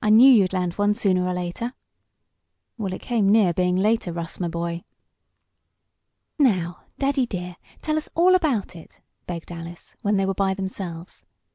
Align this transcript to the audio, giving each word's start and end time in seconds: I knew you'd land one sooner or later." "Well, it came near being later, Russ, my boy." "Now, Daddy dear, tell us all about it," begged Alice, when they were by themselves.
I 0.00 0.08
knew 0.08 0.32
you'd 0.32 0.54
land 0.54 0.72
one 0.78 0.94
sooner 0.94 1.26
or 1.28 1.34
later." 1.34 1.74
"Well, 2.78 2.94
it 2.94 3.02
came 3.02 3.28
near 3.30 3.52
being 3.52 3.76
later, 3.76 4.12
Russ, 4.14 4.40
my 4.40 4.48
boy." 4.48 4.82
"Now, 6.38 6.84
Daddy 6.98 7.26
dear, 7.26 7.56
tell 7.82 7.98
us 7.98 8.08
all 8.14 8.34
about 8.34 8.74
it," 8.74 9.02
begged 9.26 9.52
Alice, 9.52 9.94
when 10.00 10.16
they 10.16 10.24
were 10.24 10.32
by 10.32 10.54
themselves. 10.54 11.26